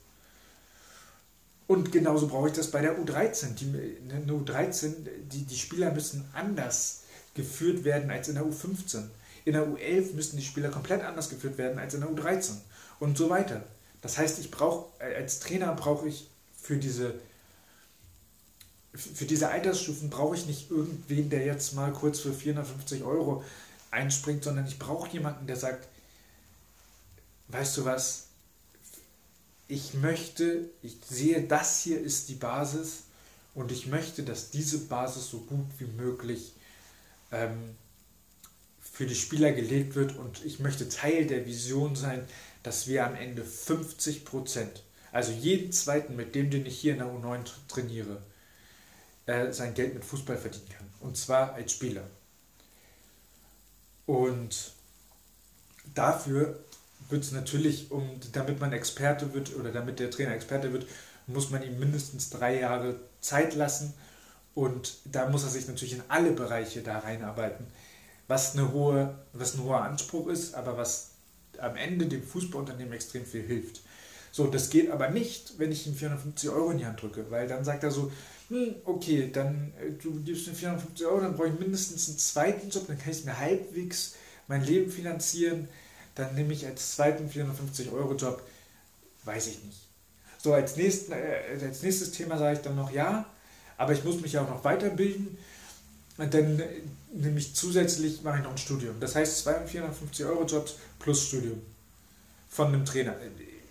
Und 1.67 1.93
genauso 1.93 2.29
brauche 2.29 2.49
ich 2.49 2.55
das 2.55 2.71
bei 2.71 2.81
der 2.83 2.99
U13. 2.99 3.55
Die, 3.55 3.99
eine 4.11 4.33
U13, 4.33 4.95
die, 5.33 5.45
die 5.45 5.57
Spieler 5.57 5.93
müssen 5.93 6.29
anders 6.35 7.03
geführt 7.35 7.85
werden 7.85 8.11
als 8.11 8.29
in 8.29 8.35
der 8.35 8.45
U15. 8.45 9.05
In 9.45 9.55
der 9.55 9.67
U11 9.67 10.15
müssten 10.15 10.37
die 10.37 10.45
Spieler 10.45 10.71
komplett 10.71 11.03
anders 11.03 11.29
geführt 11.29 11.59
werden 11.59 11.79
als 11.79 11.95
in 11.95 12.01
der 12.01 12.11
U13 12.11 12.53
und 13.01 13.17
so 13.17 13.31
weiter. 13.31 13.63
Das 14.03 14.19
heißt, 14.19 14.39
ich 14.39 14.51
brauche 14.51 14.87
als 15.01 15.41
Trainer 15.41 15.73
brauche 15.75 16.09
ich 16.09 16.29
für 16.61 16.77
diese 16.77 17.15
für 18.95 19.25
diese 19.25 19.49
Altersstufen 19.49 20.09
brauche 20.09 20.37
ich 20.37 20.47
nicht 20.47 20.71
irgendwen, 20.71 21.29
der 21.29 21.45
jetzt 21.45 21.75
mal 21.75 21.93
kurz 21.93 22.21
für 22.21 22.33
450 22.33 23.03
Euro 23.03 23.43
einspringt, 23.91 24.45
sondern 24.45 24.67
ich 24.67 24.79
brauche 24.79 25.11
jemanden, 25.11 25.47
der 25.47 25.57
sagt, 25.57 25.89
weißt 27.49 27.77
du 27.77 27.85
was, 27.85 28.29
ich 29.69 29.95
möchte, 29.95 30.71
ich 30.83 30.99
sehe, 31.09 31.43
das 31.43 31.81
hier 31.81 32.01
ist 32.01 32.29
die 32.29 32.35
Basis 32.35 33.05
und 33.55 33.73
ich 33.73 33.87
möchte, 33.87 34.23
dass 34.23 34.51
diese 34.51 34.79
Basis 34.79 35.31
so 35.31 35.41
gut 35.41 35.67
wie 35.79 35.87
möglich 35.87 36.53
ähm, 37.33 37.77
für 38.81 39.07
die 39.07 39.15
Spieler 39.15 39.53
gelegt 39.53 39.95
wird 39.95 40.17
und 40.17 40.45
ich 40.45 40.61
möchte 40.61 40.89
Teil 40.89 41.27
der 41.27 41.47
Vision 41.47 41.97
sein, 41.97 42.27
dass 42.63 42.87
wir 42.87 43.07
am 43.07 43.15
Ende 43.15 43.45
50 43.45 44.25
Prozent, 44.25 44.83
also 45.13 45.33
jeden 45.33 45.73
zweiten, 45.73 46.17
mit 46.17 46.35
dem, 46.35 46.51
den 46.51 46.67
ich 46.67 46.79
hier 46.79 46.93
in 46.93 46.99
der 46.99 47.09
U9 47.09 47.45
trainiere, 47.69 48.23
äh, 49.27 49.53
sein 49.53 49.75
Geld 49.75 49.95
mit 49.95 50.05
Fußball 50.05 50.37
verdienen 50.37 50.69
kann. 50.69 50.87
Und 51.01 51.17
zwar 51.17 51.55
als 51.55 51.73
Spieler. 51.73 52.09
Und 54.07 54.73
dafür 55.95 56.64
wird 57.11 57.23
es 57.25 57.33
natürlich, 57.33 57.91
um, 57.91 58.09
damit 58.33 58.61
man 58.61 58.73
Experte 58.73 59.33
wird 59.35 59.55
oder 59.57 59.71
damit 59.71 59.99
der 59.99 60.11
Trainer 60.11 60.35
Experte 60.35 60.73
wird, 60.73 60.87
muss 61.27 61.51
man 61.51 61.63
ihm 61.63 61.79
mindestens 61.79 62.31
drei 62.31 62.61
Jahre 62.61 62.97
Zeit 63.21 63.55
lassen. 63.55 63.95
Und 64.55 64.99
da 65.05 65.29
muss 65.29 65.43
er 65.43 65.51
sich 65.51 65.67
natürlich 65.67 65.95
in 65.95 66.03
alle 66.09 66.33
Bereiche 66.33 66.83
da 66.83 66.99
reinarbeiten, 66.99 67.67
was, 68.29 68.55
eine 68.57 68.73
hohe, 68.73 69.19
was 69.33 69.55
ein 69.55 69.65
hoher 69.65 69.83
Anspruch 69.83 70.29
ist, 70.29 70.55
aber 70.55 70.77
was 70.77 71.11
am 71.59 71.77
Ende 71.77 72.07
dem 72.07 72.23
Fußballunternehmen 72.23 72.93
extrem 72.93 73.25
viel 73.25 73.43
hilft. 73.43 73.81
So, 74.31 74.47
das 74.49 74.71
geht 74.71 74.91
aber 74.91 75.11
nicht, 75.11 75.59
wenn 75.59 75.71
ich 75.71 75.87
ihm 75.87 75.95
450 75.95 76.51
Euro 76.51 76.71
in 76.73 76.79
die 76.79 76.87
Hand 76.87 77.01
drücke, 77.01 77.31
weil 77.31 77.47
dann 77.47 77.65
sagt 77.65 77.85
er 77.85 77.91
so, 77.91 78.11
hm, 78.49 78.75
okay, 78.85 79.31
dann 79.33 79.73
äh, 79.81 79.93
du 79.93 80.21
gibst 80.23 80.49
mir 80.49 80.55
450 80.55 81.07
Euro, 81.07 81.21
dann 81.21 81.37
brauche 81.37 81.49
ich 81.49 81.59
mindestens 81.59 82.09
einen 82.09 82.19
zweiten 82.19 82.69
Job, 82.69 82.87
dann 82.87 82.99
kann 82.99 83.13
ich 83.13 83.25
mir 83.25 83.39
halbwegs 83.39 84.15
mein 84.49 84.65
Leben 84.65 84.91
finanzieren, 84.91 85.69
dann 86.15 86.35
nehme 86.35 86.53
ich 86.53 86.67
als 86.67 86.97
zweiten 86.97 87.29
450 87.29 87.91
Euro 87.91 88.15
Job, 88.15 88.43
weiß 89.25 89.49
ich 89.49 89.65
nicht. 89.65 89.81
So, 90.39 90.53
als, 90.53 90.77
nächsten, 90.77 91.13
äh, 91.13 91.59
als 91.63 91.83
nächstes 91.83 92.13
Thema 92.13 92.39
sage 92.39 92.57
ich 92.57 92.63
dann 92.63 92.77
noch, 92.77 92.91
ja, 92.91 93.27
aber 93.77 93.93
ich 93.93 94.05
muss 94.05 94.21
mich 94.21 94.33
ja 94.33 94.43
auch 94.43 94.49
noch 94.49 94.65
weiterbilden. 94.65 95.39
Und 96.17 96.33
dann 96.33 96.63
nehme 97.13 97.39
ich 97.39 97.55
zusätzlich, 97.55 98.23
mache 98.23 98.39
ich 98.39 98.45
noch 98.45 98.53
ein 98.53 98.59
Studium. 98.59 99.01
Das 99.01 99.17
heißt 99.17 99.39
250 99.39 100.27
Euro 100.27 100.45
Jobs 100.45 100.77
plus 100.99 101.27
Studium 101.27 101.61
von 102.49 102.69
einem 102.69 102.85
Trainer. 102.85 103.17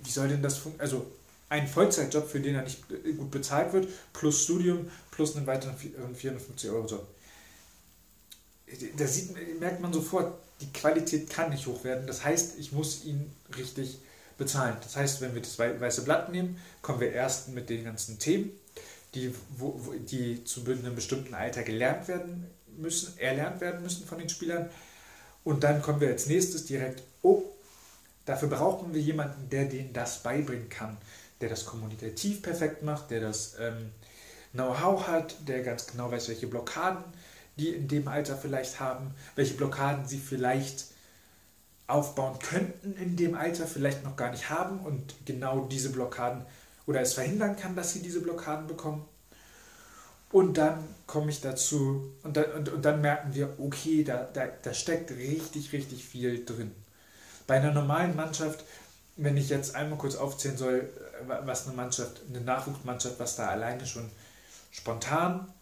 Wie 0.04 0.12
soll 0.12 0.28
denn 0.28 0.42
das 0.42 0.58
funktionieren? 0.58 0.82
Also 0.82 1.12
ein 1.50 1.68
Vollzeitjob, 1.68 2.28
für 2.28 2.40
den 2.40 2.56
er 2.56 2.64
nicht 2.64 2.84
gut 3.18 3.32
bezahlt 3.32 3.72
wird, 3.74 3.88
plus 4.12 4.44
Studium, 4.44 4.90
plus 5.12 5.36
einen 5.36 5.48
weiteren 5.48 5.76
450 5.78 6.70
Euro 6.70 6.88
Job. 6.88 7.08
Da 8.98 9.08
sieht, 9.08 9.60
merkt 9.60 9.80
man 9.80 9.94
sofort, 9.94 10.34
die 10.63 10.74
Qualität 10.74 11.29
kann 11.29 11.50
nicht 11.50 11.67
hoch 11.67 11.84
werden. 11.84 12.08
Das 12.08 12.24
heißt, 12.24 12.60
ich 12.60 12.72
muss 12.72 13.05
ihn 13.05 13.32
richtig 13.58 14.00
bezahlen. 14.38 14.77
Das 14.82 14.96
heißt, 14.96 15.22
wenn 15.22 15.36
wir 15.36 15.41
das 15.41 15.60
weiße 15.60 16.03
Blatt 16.03 16.32
nehmen, 16.32 16.60
kommen 16.82 17.00
wir 17.00 17.12
erst 17.12 17.50
mit 17.50 17.70
den 17.70 17.84
ganzen 17.84 18.20
Themen 18.20 18.51
die, 19.15 19.34
wo, 19.58 19.93
die 20.10 20.43
zu 20.43 20.62
einem 20.65 20.96
bestimmten 20.96 21.34
Alter 21.34 21.63
gelernt 21.63 22.08
werden 22.08 22.48
müssen, 22.77 23.17
erlernt 23.20 23.62
werden 23.62 23.84
müssen 23.84 24.05
von 24.05 24.17
den 24.17 24.29
Spielern. 24.29 24.70
Und 25.43 25.63
dann 25.63 25.82
kommen 25.82 26.01
wir 26.01 26.10
als 26.10 26.25
nächstes 26.25 26.65
direkt, 26.65 27.03
oh, 27.22 27.43
dafür 28.25 28.50
brauchen 28.50 28.93
wir 28.93 29.01
jemanden, 29.01 29.50
der 29.50 29.65
denen 29.65 29.93
das 29.93 30.24
beibringen 30.24 30.70
kann, 30.70 30.98
der 31.41 31.50
das 31.50 31.65
kommunikativ 31.65 32.41
perfekt 32.41 32.84
macht, 32.84 33.12
der 33.12 33.22
das 33.22 33.55
ähm, 33.60 33.91
Know-how 34.53 35.08
hat, 35.08 35.36
der 35.48 35.63
ganz 35.63 35.88
genau 35.88 36.12
weiß, 36.12 36.29
welche 36.29 36.48
Blockaden 36.48 37.03
die 37.57 37.69
in 37.69 37.88
dem 37.88 38.07
Alter 38.07 38.36
vielleicht 38.36 38.79
haben, 38.79 39.13
welche 39.36 39.53
Blockaden 39.53 40.05
sie 40.07 40.19
vielleicht 40.19 40.86
aufbauen 41.88 42.39
könnten 42.39 42.93
in 42.93 43.15
dem 43.15 43.36
Alter, 43.36 43.67
vielleicht 43.67 44.03
noch 44.03 44.15
gar 44.15 44.31
nicht 44.31 44.50
haben 44.50 44.79
und 44.79 45.13
genau 45.25 45.65
diese 45.65 45.91
Blockaden 45.91 46.45
oder 46.86 47.01
es 47.01 47.13
verhindern 47.13 47.55
kann, 47.55 47.75
dass 47.75 47.93
sie 47.93 48.01
diese 48.01 48.22
Blockaden 48.22 48.67
bekommen. 48.67 49.05
Und 50.31 50.57
dann 50.57 50.83
komme 51.05 51.29
ich 51.29 51.41
dazu 51.41 52.12
und 52.24 52.36
dann, 52.36 52.51
und, 52.53 52.69
und 52.69 52.83
dann 52.83 53.01
merken 53.01 53.36
wir, 53.36 53.53
okay, 53.60 54.03
da, 54.03 54.27
da, 54.33 54.48
da 54.48 54.74
steckt 54.74 55.12
richtig, 55.12 55.74
richtig 55.74 56.03
viel 56.03 56.43
drin. 56.43 56.72
Bei 57.45 57.57
einer 57.57 57.72
normalen 57.72 58.15
Mannschaft, 58.15 58.63
wenn 59.15 59.38
ich 59.38 59.50
jetzt 59.50 59.75
einmal 59.75 60.00
kurz 60.00 60.15
aufzählen 60.15 60.57
soll, 60.57 60.89
was 61.45 61.67
eine 61.67 61.75
Mannschaft, 61.75 62.22
eine 62.27 62.41
Nachwuchsmannschaft, 62.41 63.19
was 63.19 63.36
da 63.36 63.50
alleine 63.50 63.86
schon 63.86 64.10
spontan 64.72 65.53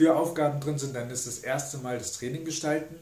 für 0.00 0.16
Aufgaben 0.16 0.60
drin 0.60 0.78
sind, 0.78 0.96
dann 0.96 1.10
ist 1.10 1.26
das 1.26 1.40
erste 1.40 1.76
Mal 1.76 1.98
das 1.98 2.14
Training 2.14 2.46
gestalten, 2.46 2.96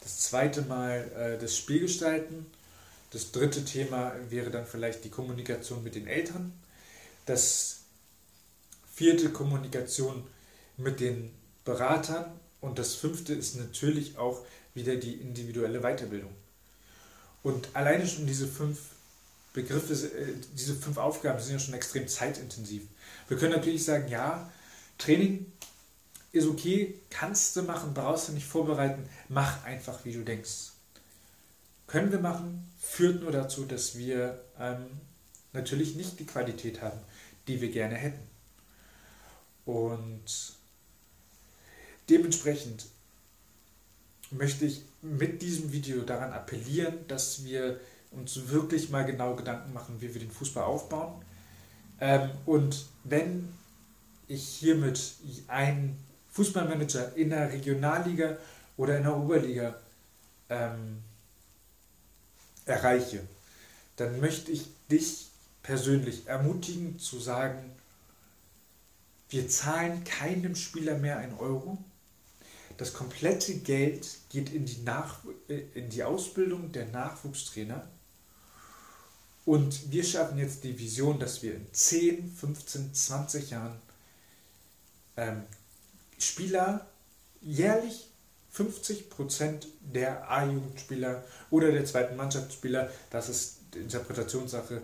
Das 0.00 0.18
zweite 0.22 0.62
Mal 0.62 1.08
äh, 1.16 1.38
das 1.40 1.56
Spielgestalten. 1.56 2.46
Das 3.10 3.30
dritte 3.30 3.64
Thema 3.64 4.12
wäre 4.28 4.50
dann 4.50 4.66
vielleicht 4.66 5.04
die 5.04 5.08
Kommunikation 5.08 5.84
mit 5.84 5.94
den 5.94 6.08
Eltern. 6.08 6.52
Das 7.26 7.82
vierte 8.92 9.28
Kommunikation 9.28 10.26
mit 10.78 10.98
den 10.98 11.30
Beratern. 11.64 12.24
Und 12.60 12.80
das 12.80 12.96
fünfte 12.96 13.34
ist 13.34 13.54
natürlich 13.54 14.18
auch 14.18 14.44
wieder 14.74 14.96
die 14.96 15.12
individuelle 15.12 15.80
Weiterbildung. 15.80 16.34
Und 17.44 17.68
alleine 17.74 18.04
schon 18.04 18.26
diese 18.26 18.48
fünf 18.48 18.80
Begriffe, 19.52 19.92
äh, 19.92 20.34
diese 20.56 20.74
fünf 20.74 20.96
Aufgaben 20.96 21.40
sind 21.40 21.52
ja 21.52 21.58
schon 21.60 21.74
extrem 21.74 22.08
zeitintensiv. 22.08 22.82
Wir 23.28 23.36
können 23.36 23.52
natürlich 23.52 23.84
sagen, 23.84 24.08
ja, 24.08 24.50
Training 24.98 25.46
ist 26.32 26.46
okay, 26.46 26.94
kannst 27.10 27.56
du 27.56 27.62
machen, 27.62 27.92
brauchst 27.94 28.28
du 28.28 28.32
nicht 28.32 28.46
vorbereiten, 28.46 29.08
mach 29.28 29.64
einfach, 29.64 30.04
wie 30.04 30.14
du 30.14 30.24
denkst. 30.24 30.72
Können 31.86 32.10
wir 32.10 32.20
machen, 32.20 32.70
führt 32.80 33.20
nur 33.20 33.32
dazu, 33.32 33.66
dass 33.66 33.98
wir 33.98 34.42
ähm, 34.58 34.86
natürlich 35.52 35.94
nicht 35.94 36.18
die 36.18 36.26
Qualität 36.26 36.80
haben, 36.80 36.98
die 37.46 37.60
wir 37.60 37.70
gerne 37.70 37.96
hätten. 37.96 38.22
Und 39.66 40.54
dementsprechend 42.08 42.86
möchte 44.30 44.64
ich 44.64 44.82
mit 45.02 45.42
diesem 45.42 45.72
Video 45.72 46.02
daran 46.02 46.32
appellieren, 46.32 47.06
dass 47.08 47.44
wir 47.44 47.78
uns 48.10 48.48
wirklich 48.48 48.88
mal 48.88 49.04
genau 49.04 49.36
Gedanken 49.36 49.72
machen, 49.72 50.00
wie 50.00 50.12
wir 50.14 50.20
den 50.20 50.30
Fußball 50.30 50.64
aufbauen. 50.64 51.22
Ähm, 52.00 52.30
und 52.46 52.86
wenn 53.04 53.52
ich 54.28 54.44
hiermit 54.44 55.14
einen 55.48 55.98
Fußballmanager 56.32 57.14
in 57.16 57.30
der 57.30 57.52
Regionalliga 57.52 58.36
oder 58.76 58.96
in 58.96 59.04
der 59.04 59.16
Oberliga 59.16 59.76
ähm, 60.48 61.02
erreiche, 62.64 63.20
dann 63.96 64.20
möchte 64.20 64.50
ich 64.50 64.66
dich 64.90 65.28
persönlich 65.62 66.26
ermutigen 66.26 66.98
zu 66.98 67.20
sagen, 67.20 67.72
wir 69.28 69.48
zahlen 69.48 70.04
keinem 70.04 70.54
Spieler 70.56 70.98
mehr 70.98 71.18
ein 71.18 71.34
Euro. 71.38 71.78
Das 72.76 72.92
komplette 72.92 73.54
Geld 73.56 74.06
geht 74.30 74.52
in 74.52 74.66
die, 74.66 74.82
Nach 74.82 75.20
äh, 75.48 75.62
in 75.74 75.88
die 75.88 76.02
Ausbildung 76.02 76.72
der 76.72 76.86
Nachwuchstrainer. 76.86 77.88
Und 79.44 79.90
wir 79.90 80.04
schaffen 80.04 80.38
jetzt 80.38 80.64
die 80.64 80.78
Vision, 80.78 81.18
dass 81.18 81.42
wir 81.42 81.54
in 81.54 81.66
10, 81.72 82.32
15, 82.32 82.94
20 82.94 83.50
Jahren 83.50 83.76
ähm, 85.16 85.42
Spieler 86.22 86.86
jährlich 87.40 88.08
50% 88.54 89.66
der 89.80 90.30
A-Jugendspieler 90.30 91.24
oder 91.50 91.72
der 91.72 91.84
zweiten 91.84 92.16
Mannschaftsspieler, 92.16 92.90
das 93.10 93.28
ist 93.28 93.58
Interpretationssache, 93.74 94.82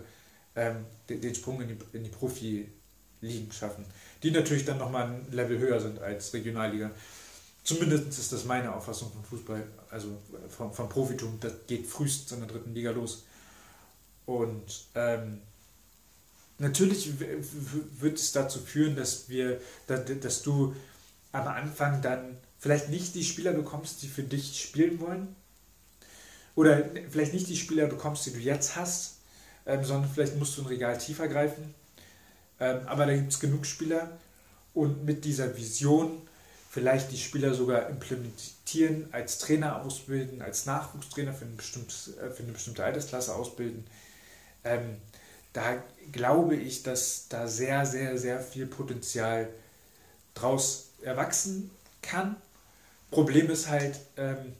ähm, 0.55 0.85
den, 1.07 1.21
den, 1.21 1.35
Sprung 1.35 1.61
in 1.61 1.67
die, 1.69 1.97
in 1.97 2.03
die 2.03 2.09
Profi-Ligen 2.09 3.51
schaffen. 3.51 3.85
Die 4.23 4.31
natürlich 4.31 4.65
dann 4.65 4.79
nochmal 4.79 5.07
ein 5.07 5.31
Level 5.31 5.59
höher 5.59 5.79
sind 5.79 5.99
als 5.99 6.33
Regionalliga. 6.33 6.91
Zumindest 7.63 8.17
ist 8.17 8.31
das 8.33 8.45
meine 8.45 8.73
Auffassung 8.73 9.11
vom 9.11 9.23
Fußball, 9.23 9.63
also 9.91 10.17
vom, 10.49 10.73
vom 10.73 10.89
Profitum. 10.89 11.37
Das 11.39 11.53
geht 11.67 11.85
frühestens 11.85 12.31
in 12.31 12.39
der 12.39 12.49
dritten 12.49 12.73
Liga 12.73 12.91
los. 12.91 13.25
Und 14.25 14.85
ähm, 14.95 15.41
natürlich 16.57 17.19
wird 17.19 18.17
es 18.17 18.31
dazu 18.31 18.59
führen, 18.59 18.95
dass 18.95 19.29
wir, 19.29 19.61
dass 19.87 20.41
du 20.41 20.75
am 21.31 21.47
Anfang 21.47 22.01
dann 22.01 22.37
vielleicht 22.57 22.89
nicht 22.89 23.15
die 23.15 23.23
Spieler 23.23 23.53
bekommst, 23.53 24.01
die 24.01 24.07
für 24.07 24.23
dich 24.23 24.61
spielen 24.61 24.99
wollen. 24.99 25.35
Oder 26.55 26.83
vielleicht 27.09 27.33
nicht 27.33 27.47
die 27.47 27.55
Spieler 27.55 27.87
bekommst, 27.87 28.25
die 28.25 28.33
du 28.33 28.39
jetzt 28.39 28.75
hast, 28.75 29.17
ähm, 29.65 29.83
sondern 29.83 30.09
vielleicht 30.09 30.35
musst 30.35 30.57
du 30.57 30.63
ein 30.63 30.67
Regal 30.67 30.97
tiefer 30.97 31.27
greifen. 31.27 31.73
Ähm, 32.59 32.81
aber 32.85 33.05
da 33.05 33.15
gibt 33.15 33.31
es 33.31 33.39
genug 33.39 33.65
Spieler 33.65 34.17
und 34.73 35.05
mit 35.05 35.23
dieser 35.23 35.55
Vision 35.55 36.21
vielleicht 36.69 37.11
die 37.11 37.17
Spieler 37.17 37.53
sogar 37.53 37.89
implementieren, 37.89 39.07
als 39.11 39.39
Trainer 39.39 39.81
ausbilden, 39.81 40.41
als 40.41 40.65
Nachwuchstrainer 40.65 41.33
für, 41.33 41.45
ein 41.45 41.57
äh, 41.57 42.29
für 42.29 42.43
eine 42.43 42.51
bestimmte 42.51 42.83
Altersklasse 42.83 43.33
ausbilden. 43.33 43.85
Ähm, 44.63 44.97
da 45.53 45.81
glaube 46.11 46.55
ich, 46.55 46.83
dass 46.83 47.27
da 47.29 47.47
sehr, 47.47 47.85
sehr, 47.85 48.17
sehr 48.17 48.39
viel 48.39 48.67
Potenzial 48.67 49.49
draus 50.35 50.88
erwachsen 51.01 51.71
kann. 52.01 52.35
Problem 53.11 53.49
ist 53.49 53.67
halt, 53.67 53.99
ähm, 54.17 54.53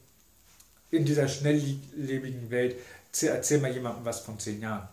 in 0.92 1.06
dieser 1.06 1.28
schnelllebigen 1.28 2.50
Welt, 2.50 2.78
erzähl 3.22 3.60
mal 3.60 3.72
jemandem 3.72 4.06
was 4.06 4.22
von 4.22 4.40
zehn 4.40 4.62
Jahren. 4.62 4.88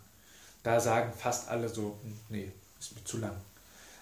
Da 0.63 0.81
sagen 0.81 1.13
fast 1.17 1.49
alle 1.49 1.69
so, 1.69 1.99
hm, 2.03 2.19
nee, 2.29 2.53
ist 2.79 2.95
mir 2.95 3.05
zu 3.05 3.19
lang. 3.19 3.37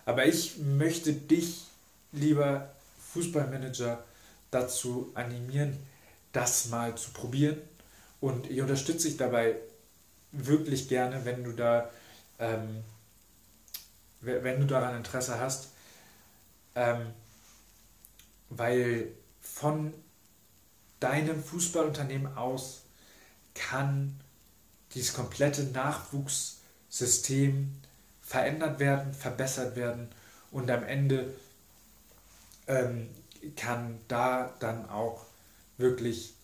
Aber 0.07 0.26
ich 0.26 0.59
möchte 0.59 1.12
dich, 1.12 1.64
lieber 2.12 2.70
Fußballmanager, 3.12 4.02
dazu 4.50 5.11
animieren, 5.14 5.78
das 6.33 6.66
mal 6.66 6.94
zu 6.96 7.11
probieren. 7.11 7.57
Und 8.20 8.50
ich 8.50 8.61
unterstütze 8.61 9.09
dich 9.09 9.16
dabei 9.16 9.57
wirklich 10.33 10.88
gerne, 10.88 11.24
wenn 11.24 11.44
du 11.44 11.52
da, 11.52 11.90
ähm, 12.38 12.83
wenn 14.20 14.61
du 14.61 14.66
daran 14.66 14.96
Interesse 14.96 15.38
hast. 15.38 15.68
Ähm, 16.74 17.07
weil 18.57 19.09
von 19.40 19.93
deinem 21.01 21.43
Fußballunternehmen 21.43 22.37
aus 22.37 22.83
kann 23.55 24.21
dieses 24.95 25.14
komplette 25.14 25.64
Nachwuchssystem 25.64 27.75
verändert 28.21 28.79
werden, 28.79 29.12
verbessert 29.12 29.75
werden 29.77 30.09
und 30.51 30.71
am 30.71 30.85
Ende 30.85 31.35
ähm, 32.67 33.11
kann 33.57 33.99
da 34.09 34.55
dann 34.61 34.88
auch 34.88 35.27
wirklich 35.77 36.35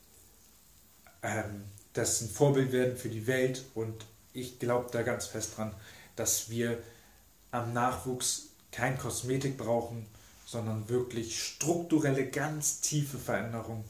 ähm, 1.23 1.65
das 1.93 2.21
ein 2.21 2.29
Vorbild 2.29 2.73
werden 2.73 2.97
für 2.97 3.09
die 3.09 3.27
Welt. 3.27 3.65
Und 3.75 4.05
ich 4.33 4.59
glaube 4.59 4.91
da 4.93 5.03
ganz 5.03 5.27
fest 5.27 5.57
dran, 5.57 5.75
dass 6.17 6.51
wir 6.51 6.79
am 7.51 7.73
Nachwuchs 7.73 8.51
kein 8.73 8.99
Kosmetik 8.99 9.57
brauchen, 9.57 10.07
sondern 10.51 10.89
wirklich 10.89 11.41
strukturelle, 11.41 12.27
ganz 12.27 12.81
tiefe 12.81 13.19
Veränderungen. 13.19 13.85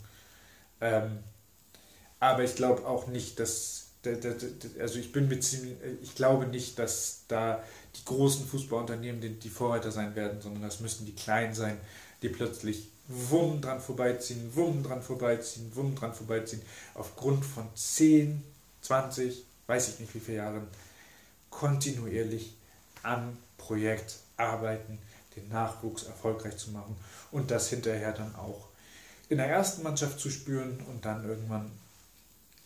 Ähm, 0.82 1.20
aber 2.18 2.44
ich 2.44 2.54
glaube 2.54 2.86
auch 2.86 3.06
nicht, 3.06 3.40
dass, 3.40 3.86
also 4.78 4.98
ich 4.98 5.10
bin 5.10 5.26
mit 5.26 5.42
ziemlich, 5.42 5.78
ich 6.02 6.14
glaube 6.14 6.46
nicht, 6.46 6.78
dass 6.78 7.22
da 7.28 7.62
die 7.96 8.04
großen 8.04 8.46
Fußballunternehmen 8.46 9.22
die, 9.22 9.38
die 9.38 9.48
Vorreiter 9.48 9.90
sein 9.90 10.14
werden, 10.14 10.42
sondern 10.42 10.62
das 10.62 10.80
müssen 10.80 11.06
die 11.06 11.14
kleinen 11.14 11.54
sein, 11.54 11.78
die 12.20 12.28
plötzlich 12.28 12.88
wumm 13.08 13.62
dran 13.62 13.80
vorbeiziehen, 13.80 14.52
wumm 14.54 14.82
dran 14.82 15.00
vorbeiziehen, 15.00 15.72
wumm 15.74 15.94
dran 15.94 16.12
vorbeiziehen, 16.12 16.60
aufgrund 16.92 17.42
von 17.42 17.66
10, 17.74 18.44
20, 18.82 19.46
weiß 19.66 19.88
ich 19.88 20.00
nicht 20.00 20.14
wie 20.14 20.20
viele 20.20 20.36
Jahren, 20.38 20.66
kontinuierlich 21.48 22.52
am 23.02 23.38
Projekt 23.56 24.16
arbeiten, 24.36 24.98
den 25.36 25.48
Nachwuchs 25.48 26.04
erfolgreich 26.04 26.56
zu 26.56 26.70
machen 26.70 26.96
und 27.30 27.50
das 27.50 27.68
hinterher 27.68 28.12
dann 28.12 28.34
auch 28.34 28.68
in 29.28 29.38
der 29.38 29.46
ersten 29.46 29.82
Mannschaft 29.82 30.18
zu 30.18 30.30
spüren 30.30 30.80
und 30.88 31.04
dann 31.04 31.24
irgendwann 31.24 31.70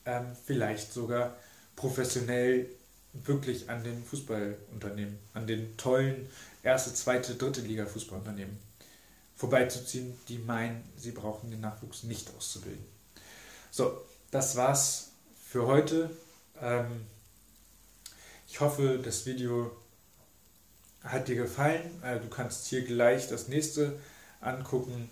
ähm, 0.07 0.37
vielleicht 0.45 0.93
sogar 0.93 1.35
professionell 1.77 2.69
wirklich 3.13 3.71
an 3.71 3.85
den 3.85 4.03
Fußballunternehmen, 4.05 5.19
an 5.35 5.47
den 5.47 5.77
tollen 5.77 6.29
erste, 6.63 6.95
zweite, 6.95 7.35
dritte 7.35 7.61
Liga 7.61 7.87
Fußballunternehmen 7.87 8.59
vorbeizuziehen, 9.37 10.17
die 10.29 10.39
meinen, 10.39 10.83
sie 10.97 11.11
brauchen 11.11 11.51
den 11.51 11.61
Nachwuchs 11.61 12.05
nicht 12.05 12.31
auszubilden. 12.37 12.85
So, 13.71 14.01
das 14.31 14.57
war's 14.57 15.11
für 15.51 15.67
heute. 15.67 16.11
Ähm, 16.61 17.07
ich 18.49 18.61
hoffe, 18.61 19.01
das 19.03 19.27
Video 19.27 19.77
hat 21.05 21.29
dir 21.29 21.37
gefallen. 21.37 22.03
Äh, 22.03 22.21
du 22.21 22.29
kannst 22.29 22.67
hier 22.67 22.85
gleich 22.85 23.29
das 23.29 23.49
nächste 23.49 23.99
angucken 24.41 25.09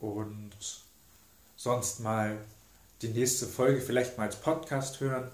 und 0.00 0.52
sonst 1.56 2.00
mal 2.00 2.38
die 3.02 3.08
nächste 3.08 3.46
Folge 3.46 3.80
vielleicht 3.80 4.16
mal 4.16 4.24
als 4.24 4.36
Podcast 4.36 5.00
hören 5.00 5.30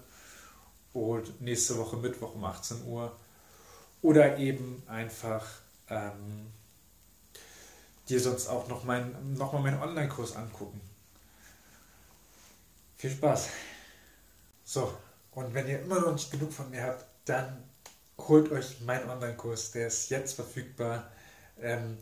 und 0.93 1.41
nächste 1.41 1.77
Woche 1.77 1.97
Mittwoch 1.97 2.35
um 2.35 2.43
18 2.43 2.85
Uhr 2.85 3.15
oder 4.01 4.37
eben 4.37 4.83
einfach 4.87 5.45
ähm, 5.89 6.51
dir 8.09 8.19
sonst 8.19 8.47
auch 8.47 8.67
noch, 8.67 8.83
mein, 8.83 9.35
noch 9.35 9.53
mal 9.53 9.61
meinen 9.61 9.81
Online-Kurs 9.81 10.35
angucken. 10.35 10.81
Viel 12.97 13.11
Spaß! 13.11 13.49
So, 14.63 14.93
und 15.31 15.53
wenn 15.53 15.67
ihr 15.67 15.81
immer 15.81 15.99
noch 15.99 16.13
nicht 16.13 16.31
genug 16.31 16.51
von 16.51 16.69
mir 16.69 16.83
habt, 16.83 17.05
dann 17.25 17.63
holt 18.27 18.51
euch 18.51 18.81
meinen 18.81 19.09
Online-Kurs, 19.09 19.71
der 19.71 19.87
ist 19.87 20.09
jetzt 20.09 20.33
verfügbar. 20.33 21.11
Ähm, 21.61 21.97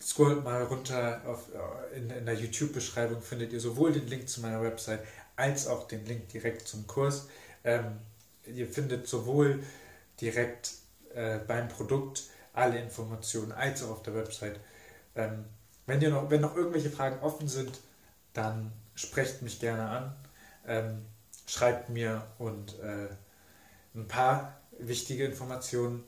scrollt 0.00 0.44
mal 0.44 0.62
runter 0.64 1.22
auf, 1.26 1.48
äh, 1.54 1.96
in, 1.96 2.10
in 2.10 2.26
der 2.26 2.34
YouTube-Beschreibung 2.34 3.22
findet 3.22 3.52
ihr 3.52 3.60
sowohl 3.60 3.92
den 3.92 4.06
Link 4.06 4.28
zu 4.28 4.40
meiner 4.40 4.62
Website 4.62 5.00
als 5.36 5.66
auch 5.66 5.88
den 5.88 6.04
Link 6.06 6.28
direkt 6.28 6.66
zum 6.68 6.86
Kurs. 6.86 7.28
Ähm, 7.64 7.98
ihr 8.46 8.66
findet 8.66 9.06
sowohl 9.08 9.62
direkt 10.20 10.72
äh, 11.14 11.38
beim 11.38 11.68
Produkt 11.68 12.24
alle 12.52 12.78
Informationen 12.78 13.52
als 13.52 13.82
auch 13.82 13.90
auf 13.90 14.02
der 14.02 14.14
Website. 14.14 14.58
Ähm, 15.14 15.44
wenn, 15.86 16.00
ihr 16.00 16.10
noch, 16.10 16.30
wenn 16.30 16.40
noch 16.40 16.56
irgendwelche 16.56 16.90
Fragen 16.90 17.20
offen 17.20 17.48
sind, 17.48 17.80
dann 18.32 18.72
sprecht 18.94 19.42
mich 19.42 19.60
gerne 19.60 19.88
an, 19.88 20.16
ähm, 20.66 21.06
schreibt 21.46 21.88
mir 21.88 22.26
und 22.38 22.78
äh, 22.80 23.08
ein 23.94 24.08
paar 24.08 24.61
wichtige 24.88 25.24
Informationen 25.24 26.04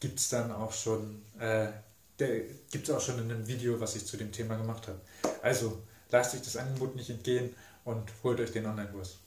gibt 0.00 0.18
es 0.18 0.28
dann 0.28 0.52
auch 0.52 0.72
schon, 0.72 1.22
äh, 1.38 1.68
gibt 2.70 2.88
es 2.88 2.94
auch 2.94 3.00
schon 3.00 3.18
in 3.18 3.30
einem 3.30 3.46
Video, 3.46 3.80
was 3.80 3.96
ich 3.96 4.06
zu 4.06 4.16
dem 4.16 4.32
Thema 4.32 4.56
gemacht 4.56 4.86
habe. 4.88 5.00
Also 5.42 5.82
lasst 6.10 6.34
euch 6.34 6.42
das 6.42 6.56
Angebot 6.56 6.96
nicht 6.96 7.10
entgehen 7.10 7.54
und 7.84 8.10
holt 8.22 8.40
euch 8.40 8.52
den 8.52 8.66
Online-Kurs. 8.66 9.18